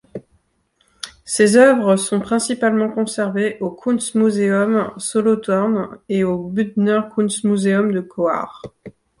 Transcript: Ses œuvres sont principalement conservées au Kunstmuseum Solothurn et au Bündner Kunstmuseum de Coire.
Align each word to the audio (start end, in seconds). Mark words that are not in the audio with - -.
Ses 1.25 1.57
œuvres 1.57 1.95
sont 1.95 2.21
principalement 2.21 2.89
conservées 2.89 3.59
au 3.59 3.69
Kunstmuseum 3.69 4.91
Solothurn 4.97 5.99
et 6.09 6.23
au 6.23 6.39
Bündner 6.49 7.01
Kunstmuseum 7.15 7.91
de 7.91 8.01
Coire. 8.01 8.63